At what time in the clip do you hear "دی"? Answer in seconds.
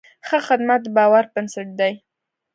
1.79-1.93